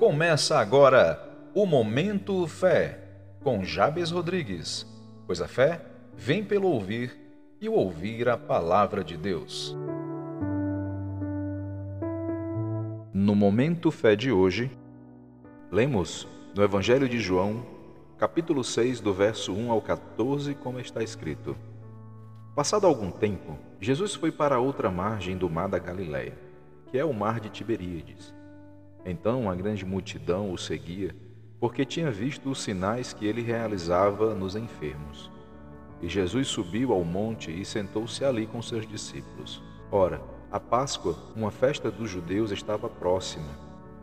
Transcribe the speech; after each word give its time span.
Começa 0.00 0.58
agora 0.58 1.22
o 1.54 1.66
Momento 1.66 2.46
Fé, 2.46 3.00
com 3.42 3.62
Jabes 3.62 4.10
Rodrigues, 4.10 4.86
pois 5.26 5.42
a 5.42 5.46
fé 5.46 5.82
vem 6.16 6.42
pelo 6.42 6.68
ouvir 6.68 7.14
e 7.60 7.68
ouvir 7.68 8.26
a 8.26 8.38
palavra 8.38 9.04
de 9.04 9.14
Deus. 9.18 9.76
No 13.12 13.34
Momento 13.34 13.90
Fé 13.90 14.16
de 14.16 14.32
hoje, 14.32 14.70
lemos 15.70 16.26
no 16.56 16.62
Evangelho 16.64 17.06
de 17.06 17.18
João, 17.18 17.62
capítulo 18.16 18.64
6, 18.64 19.00
do 19.00 19.12
verso 19.12 19.52
1 19.52 19.70
ao 19.70 19.82
14, 19.82 20.54
como 20.54 20.80
está 20.80 21.02
escrito. 21.02 21.54
Passado 22.56 22.86
algum 22.86 23.10
tempo, 23.10 23.58
Jesus 23.78 24.14
foi 24.14 24.32
para 24.32 24.58
outra 24.58 24.90
margem 24.90 25.36
do 25.36 25.50
mar 25.50 25.68
da 25.68 25.78
Galiléia, 25.78 26.38
que 26.90 26.96
é 26.96 27.04
o 27.04 27.12
mar 27.12 27.38
de 27.38 27.50
Tiberíades 27.50 28.39
então 29.04 29.50
a 29.50 29.54
grande 29.54 29.84
multidão 29.84 30.52
o 30.52 30.58
seguia, 30.58 31.14
porque 31.58 31.84
tinha 31.84 32.10
visto 32.10 32.50
os 32.50 32.62
sinais 32.62 33.12
que 33.12 33.26
ele 33.26 33.42
realizava 33.42 34.34
nos 34.34 34.56
enfermos. 34.56 35.30
E 36.00 36.08
Jesus 36.08 36.48
subiu 36.48 36.92
ao 36.92 37.04
monte 37.04 37.50
e 37.50 37.64
sentou-se 37.64 38.24
ali 38.24 38.46
com 38.46 38.62
seus 38.62 38.86
discípulos. 38.86 39.62
Ora, 39.92 40.22
a 40.50 40.58
Páscoa, 40.58 41.16
uma 41.36 41.50
festa 41.50 41.90
dos 41.90 42.08
judeus, 42.08 42.50
estava 42.50 42.88
próxima. 42.88 43.48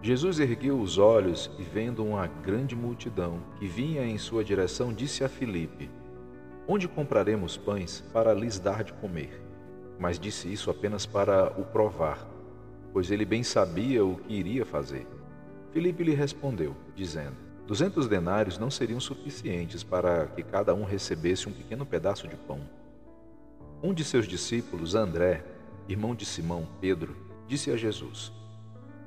Jesus 0.01 0.39
ergueu 0.39 0.79
os 0.79 0.99
olhos 0.99 1.49
e, 1.57 1.63
vendo 1.63 2.05
uma 2.05 2.27
grande 2.27 2.75
multidão 2.75 3.39
que 3.57 3.67
vinha 3.67 4.05
em 4.05 4.17
sua 4.17 4.43
direção, 4.43 4.93
disse 4.93 5.23
a 5.23 5.29
Filipe: 5.29 5.89
Onde 6.67 6.87
compraremos 6.87 7.57
pães 7.57 8.03
para 8.13 8.33
lhes 8.33 8.59
dar 8.59 8.83
de 8.83 8.93
comer? 8.93 9.41
Mas 9.99 10.19
disse 10.19 10.51
isso 10.53 10.69
apenas 10.69 11.07
para 11.07 11.51
o 11.59 11.65
provar 11.65 12.36
pois 12.97 13.11
ele 13.11 13.25
bem 13.25 13.43
sabia 13.43 14.03
o 14.03 14.15
que 14.15 14.33
iria 14.33 14.65
fazer. 14.65 15.05
Filipe 15.71 16.03
lhe 16.03 16.15
respondeu, 16.15 16.75
dizendo: 16.95 17.35
Duzentos 17.67 18.07
denários 18.07 18.57
não 18.57 18.71
seriam 18.71 18.99
suficientes 18.99 19.83
para 19.83 20.25
que 20.25 20.41
cada 20.41 20.73
um 20.73 20.83
recebesse 20.83 21.47
um 21.47 21.51
pequeno 21.51 21.85
pedaço 21.85 22.27
de 22.27 22.35
pão. 22.35 22.59
Um 23.83 23.93
de 23.93 24.03
seus 24.03 24.27
discípulos, 24.27 24.95
André, 24.95 25.45
irmão 25.87 26.15
de 26.15 26.25
Simão, 26.25 26.67
Pedro, 26.81 27.15
disse 27.47 27.69
a 27.69 27.77
Jesus: 27.77 28.33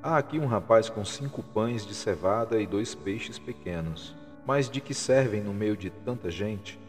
Há 0.01 0.15
aqui 0.15 0.39
um 0.39 0.47
rapaz 0.47 0.87
com 0.87 1.03
cinco 1.03 1.43
pães 1.43 1.85
de 1.85 1.93
cevada 1.93 2.61
e 2.61 2.65
dois 2.65 2.95
peixes 2.95 3.37
pequenos, 3.37 4.15
mas 4.45 4.69
de 4.69 4.79
que 4.79 4.93
servem 4.93 5.41
no 5.41 5.53
meio 5.53 5.75
de 5.75 5.89
tanta 5.89 6.31
gente? 6.31 6.79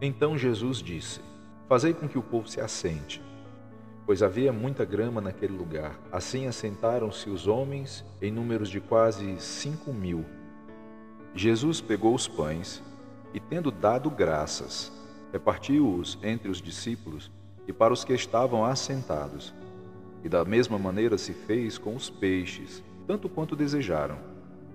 Então 0.00 0.38
Jesus 0.38 0.78
disse: 0.78 1.20
Fazei 1.68 1.92
com 1.92 2.08
que 2.08 2.16
o 2.16 2.22
povo 2.22 2.48
se 2.48 2.62
assente 2.62 3.20
pois 4.06 4.22
havia 4.22 4.52
muita 4.52 4.84
grama 4.84 5.20
naquele 5.20 5.52
lugar. 5.52 5.98
Assim 6.12 6.46
assentaram-se 6.46 7.28
os 7.28 7.48
homens 7.48 8.04
em 8.22 8.30
números 8.30 8.70
de 8.70 8.80
quase 8.80 9.38
cinco 9.40 9.92
mil. 9.92 10.24
Jesus 11.34 11.80
pegou 11.80 12.14
os 12.14 12.28
pães 12.28 12.82
e, 13.34 13.40
tendo 13.40 13.70
dado 13.70 14.08
graças, 14.08 14.92
repartiu-os 15.32 16.16
entre 16.22 16.48
os 16.48 16.62
discípulos 16.62 17.30
e 17.66 17.72
para 17.72 17.92
os 17.92 18.04
que 18.04 18.14
estavam 18.14 18.64
assentados. 18.64 19.52
E 20.22 20.28
da 20.28 20.44
mesma 20.44 20.78
maneira 20.78 21.18
se 21.18 21.34
fez 21.34 21.76
com 21.76 21.94
os 21.94 22.08
peixes, 22.08 22.82
tanto 23.06 23.28
quanto 23.28 23.56
desejaram. 23.56 24.18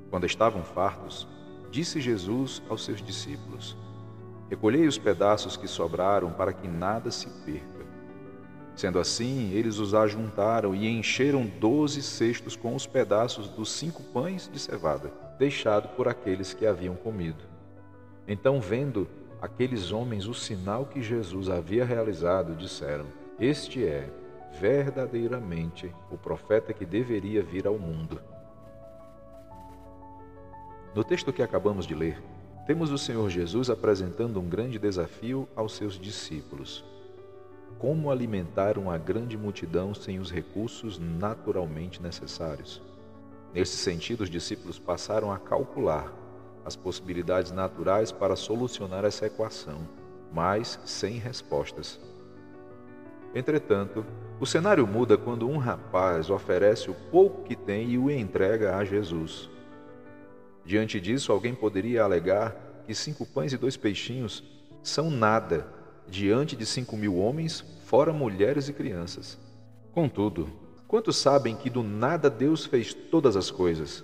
Quando 0.09 0.25
estavam 0.25 0.61
fartos, 0.61 1.25
disse 1.71 2.01
Jesus 2.01 2.61
aos 2.69 2.83
seus 2.83 3.01
discípulos: 3.01 3.77
Recolhei 4.49 4.85
os 4.85 4.97
pedaços 4.97 5.55
que 5.55 5.67
sobraram 5.67 6.31
para 6.31 6.51
que 6.51 6.67
nada 6.67 7.09
se 7.09 7.29
perca. 7.45 7.70
Sendo 8.75 8.99
assim, 8.99 9.51
eles 9.51 9.77
os 9.79 9.93
ajuntaram 9.93 10.73
e 10.73 10.87
encheram 10.87 11.45
doze 11.45 12.01
cestos 12.01 12.55
com 12.55 12.75
os 12.75 12.87
pedaços 12.87 13.47
dos 13.47 13.71
cinco 13.71 14.01
pães 14.01 14.49
de 14.51 14.59
cevada, 14.59 15.11
deixado 15.37 15.89
por 15.89 16.07
aqueles 16.07 16.53
que 16.53 16.65
haviam 16.65 16.95
comido. 16.95 17.43
Então, 18.27 18.61
vendo 18.61 19.07
aqueles 19.41 19.91
homens 19.91 20.25
o 20.25 20.33
sinal 20.33 20.85
que 20.85 21.01
Jesus 21.01 21.49
havia 21.49 21.83
realizado, 21.83 22.55
disseram: 22.55 23.05
Este 23.39 23.85
é 23.85 24.09
verdadeiramente 24.59 25.93
o 26.09 26.17
profeta 26.17 26.73
que 26.73 26.85
deveria 26.85 27.43
vir 27.43 27.67
ao 27.67 27.77
mundo. 27.77 28.21
No 30.95 31.03
texto 31.03 31.31
que 31.31 31.41
acabamos 31.41 31.85
de 31.85 31.95
ler, 31.95 32.21
temos 32.65 32.91
o 32.91 32.97
Senhor 32.97 33.29
Jesus 33.29 33.69
apresentando 33.69 34.39
um 34.39 34.47
grande 34.47 34.77
desafio 34.77 35.47
aos 35.55 35.75
seus 35.75 35.99
discípulos 35.99 36.83
como 37.81 38.11
alimentar 38.11 38.77
uma 38.77 38.95
grande 38.95 39.35
multidão 39.35 39.91
sem 39.91 40.19
os 40.19 40.29
recursos 40.31 40.99
naturalmente 40.99 41.99
necessários. 41.99 42.79
Nesse 43.51 43.75
sentido, 43.75 44.21
os 44.21 44.29
discípulos 44.29 44.77
passaram 44.77 45.31
a 45.31 45.39
calcular 45.39 46.13
as 46.63 46.75
possibilidades 46.75 47.51
naturais 47.51 48.11
para 48.11 48.35
solucionar 48.35 49.03
essa 49.03 49.25
equação, 49.25 49.79
mas 50.31 50.79
sem 50.85 51.17
respostas. 51.17 51.99
Entretanto, 53.33 54.05
o 54.39 54.45
cenário 54.45 54.85
muda 54.85 55.17
quando 55.17 55.49
um 55.49 55.57
rapaz 55.57 56.29
oferece 56.29 56.91
o 56.91 56.95
pouco 57.09 57.41
que 57.41 57.55
tem 57.55 57.89
e 57.89 57.97
o 57.97 58.11
entrega 58.11 58.77
a 58.77 58.85
Jesus. 58.85 59.49
Diante 60.63 61.01
disso, 61.01 61.31
alguém 61.31 61.55
poderia 61.55 62.03
alegar 62.03 62.83
que 62.85 62.93
cinco 62.93 63.25
pães 63.25 63.53
e 63.53 63.57
dois 63.57 63.75
peixinhos 63.75 64.43
são 64.83 65.09
nada 65.09 65.80
diante 66.11 66.57
de 66.57 66.65
cinco 66.65 66.97
mil 66.97 67.15
homens, 67.15 67.61
fora 67.85 68.11
mulheres 68.11 68.67
e 68.67 68.73
crianças. 68.73 69.39
Contudo, 69.93 70.49
quantos 70.85 71.15
sabem 71.15 71.55
que 71.55 71.69
do 71.69 71.81
nada 71.81 72.29
Deus 72.29 72.65
fez 72.65 72.93
todas 72.93 73.37
as 73.37 73.49
coisas 73.49 74.03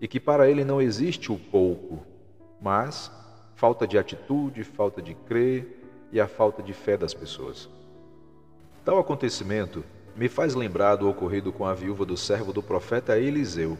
e 0.00 0.06
que 0.06 0.20
para 0.20 0.48
Ele 0.48 0.64
não 0.64 0.80
existe 0.80 1.32
o 1.32 1.36
pouco, 1.36 2.06
mas 2.60 3.10
falta 3.56 3.88
de 3.88 3.98
atitude, 3.98 4.62
falta 4.62 5.02
de 5.02 5.14
crer 5.14 5.84
e 6.12 6.20
a 6.20 6.28
falta 6.28 6.62
de 6.62 6.72
fé 6.72 6.96
das 6.96 7.12
pessoas? 7.12 7.68
Tal 8.84 8.98
acontecimento 8.98 9.84
me 10.14 10.28
faz 10.28 10.54
lembrar 10.54 10.94
do 10.96 11.08
ocorrido 11.08 11.52
com 11.52 11.66
a 11.66 11.74
viúva 11.74 12.06
do 12.06 12.16
servo 12.16 12.52
do 12.52 12.62
profeta 12.62 13.18
Eliseu 13.18 13.76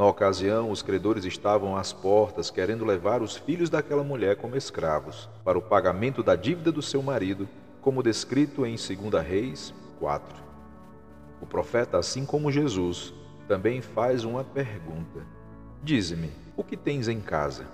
na 0.00 0.06
ocasião, 0.06 0.70
os 0.70 0.80
credores 0.80 1.26
estavam 1.26 1.76
às 1.76 1.92
portas 1.92 2.50
querendo 2.50 2.86
levar 2.86 3.20
os 3.20 3.36
filhos 3.36 3.68
daquela 3.68 4.02
mulher 4.02 4.34
como 4.34 4.56
escravos 4.56 5.28
para 5.44 5.58
o 5.58 5.62
pagamento 5.62 6.22
da 6.22 6.34
dívida 6.34 6.72
do 6.72 6.80
seu 6.80 7.02
marido, 7.02 7.46
como 7.82 8.02
descrito 8.02 8.64
em 8.64 8.76
2 8.76 9.22
Reis 9.22 9.74
4. 9.98 10.42
O 11.38 11.44
profeta, 11.44 11.98
assim 11.98 12.24
como 12.24 12.50
Jesus, 12.50 13.12
também 13.46 13.82
faz 13.82 14.24
uma 14.24 14.42
pergunta: 14.42 15.20
Dize-me, 15.82 16.30
o 16.56 16.64
que 16.64 16.78
tens 16.78 17.06
em 17.06 17.20
casa? 17.20 17.66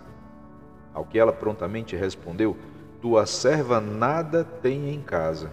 Ao 0.93 1.05
que 1.05 1.21
ela 1.21 1.33
prontamente 1.33 1.95
respondeu: 1.95 2.57
Tua 3.01 3.25
serva 3.25 3.81
nada 3.81 4.43
tem 4.43 4.93
em 4.93 5.01
casa, 5.01 5.53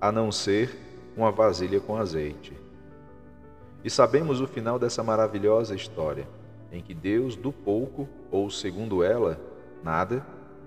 a 0.00 0.10
não 0.10 0.32
ser 0.32 0.76
uma 1.16 1.30
vasilha 1.30 1.78
com 1.78 1.96
azeite. 1.96 2.61
E 3.84 3.90
sabemos 3.90 4.40
o 4.40 4.46
final 4.46 4.78
dessa 4.78 5.02
maravilhosa 5.02 5.74
história, 5.74 6.28
em 6.70 6.80
que 6.80 6.94
Deus, 6.94 7.36
do 7.36 7.52
pouco, 7.52 8.08
ou 8.30 8.50
segundo 8.50 9.02
ela, 9.02 9.40
nada, 9.82 10.24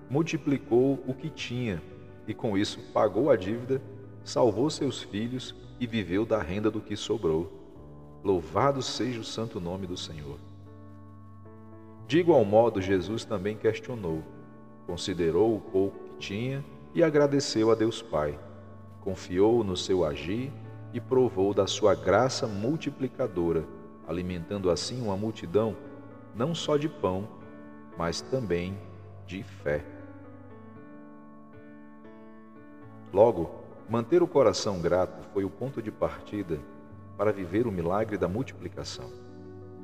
multiplicou 0.08 1.02
o 1.06 1.14
que 1.14 1.30
tinha 1.30 1.82
e 2.26 2.34
com 2.34 2.58
isso 2.58 2.80
pagou 2.92 3.30
a 3.30 3.36
dívida, 3.36 3.80
salvou 4.24 4.68
seus 4.68 5.00
filhos 5.00 5.54
e 5.78 5.86
viveu 5.86 6.26
da 6.26 6.40
renda 6.40 6.70
do 6.70 6.80
que 6.80 6.96
sobrou. 6.96 7.52
Louvado 8.24 8.82
seja 8.82 9.20
o 9.20 9.24
santo 9.24 9.60
nome 9.60 9.86
do 9.86 9.96
Senhor. 9.96 10.38
De 12.08 12.18
igual 12.18 12.44
modo, 12.44 12.80
Jesus 12.80 13.24
também 13.24 13.56
questionou, 13.56 14.22
considerou 14.86 15.56
o 15.56 15.60
pouco 15.60 15.98
que 15.98 16.18
tinha 16.18 16.64
e 16.94 17.02
agradeceu 17.02 17.70
a 17.70 17.74
Deus 17.74 18.02
Pai. 18.02 18.38
Confiou 19.00 19.62
no 19.62 19.76
seu 19.76 20.04
agir 20.04 20.52
e 20.96 21.00
provou 21.00 21.52
da 21.52 21.66
sua 21.66 21.94
graça 21.94 22.46
multiplicadora, 22.46 23.66
alimentando 24.08 24.70
assim 24.70 25.02
uma 25.02 25.14
multidão 25.14 25.76
não 26.34 26.54
só 26.54 26.78
de 26.78 26.88
pão, 26.88 27.28
mas 27.98 28.22
também 28.22 28.78
de 29.26 29.42
fé. 29.42 29.84
Logo, 33.12 33.50
manter 33.90 34.22
o 34.22 34.26
coração 34.26 34.80
grato 34.80 35.22
foi 35.34 35.44
o 35.44 35.50
ponto 35.50 35.82
de 35.82 35.92
partida 35.92 36.58
para 37.18 37.30
viver 37.30 37.66
o 37.66 37.72
milagre 37.72 38.16
da 38.16 38.26
multiplicação. 38.26 39.10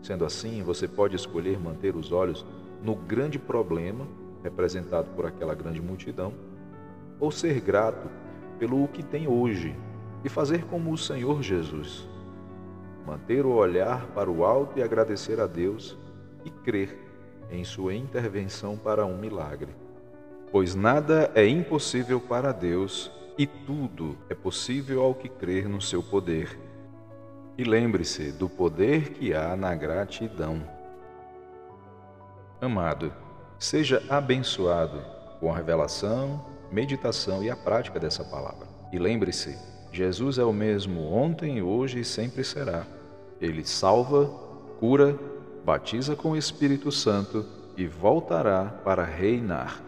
Sendo 0.03 0.25
assim, 0.25 0.63
você 0.63 0.89
pode 0.89 1.15
escolher 1.15 1.61
manter 1.61 1.95
os 1.95 2.11
olhos 2.11 2.43
no 2.83 2.97
grande 2.97 3.39
problema 3.39 4.09
representado 4.43 5.11
por 5.11 5.27
aquela 5.27 5.55
grande 5.55 5.81
multidão, 5.83 6.33
ou 7.21 7.31
ser 7.31 7.61
grato 7.61 8.09
pelo 8.59 8.89
que 8.89 9.03
tem 9.03 9.29
hoje 9.29 9.77
e 10.25 10.29
fazer 10.29 10.65
como 10.65 10.93
o 10.93 10.99
Senhor 10.99 11.43
Jesus. 11.43 12.09
Manter 13.07 13.45
o 13.45 13.53
olhar 13.53 14.07
para 14.09 14.31
o 14.31 14.45
alto 14.45 14.79
e 14.79 14.83
agradecer 14.83 15.41
a 15.41 15.47
Deus 15.47 15.97
e 16.45 16.51
crer 16.51 16.97
em 17.51 17.65
sua 17.65 17.95
intervenção 17.95 18.77
para 18.77 19.05
um 19.05 19.19
milagre. 19.19 19.75
Pois 20.51 20.75
nada 20.75 21.31
é 21.35 21.47
impossível 21.47 22.21
para 22.21 22.53
Deus 22.53 23.11
e 23.37 23.47
tudo 23.47 24.17
é 24.29 24.35
possível 24.35 25.03
ao 25.03 25.15
que 25.15 25.29
crer 25.29 25.69
no 25.69 25.81
seu 25.81 26.03
poder. 26.03 26.59
E 27.57 27.65
lembre-se 27.65 28.33
do 28.33 28.49
poder 28.49 29.11
que 29.11 29.35
há 29.35 29.57
na 29.57 29.75
gratidão. 29.75 30.63
Amado, 32.61 33.13
seja 33.59 34.03
abençoado 34.09 35.03
com 35.41 35.53
a 35.53 35.57
revelação, 35.57 36.47
meditação 36.71 37.43
e 37.43 37.51
a 37.51 37.57
prática 37.57 37.99
dessa 37.99 38.25
palavra. 38.25 38.67
E 38.93 38.99
lembre-se, 38.99 39.59
Jesus 39.93 40.39
é 40.39 40.45
o 40.45 40.53
mesmo 40.53 41.13
ontem, 41.13 41.61
hoje 41.61 42.01
e 42.01 42.05
sempre 42.05 42.43
será. 42.43 42.87
Ele 43.39 43.63
salva, 43.63 44.25
cura, 44.81 45.19
batiza 45.65 46.17
com 46.17 46.31
o 46.31 46.37
Espírito 46.37 46.91
Santo 46.91 47.45
e 47.77 47.87
voltará 47.87 48.65
para 48.85 49.05
reinar. 49.05 49.83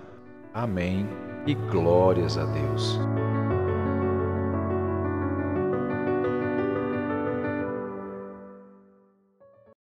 Amém 0.53 1.09
e 1.47 1.55
glórias 1.55 2.37
a 2.37 2.45
Deus. 2.45 2.99